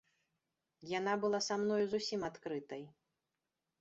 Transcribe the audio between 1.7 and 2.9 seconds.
зусім адкрытай.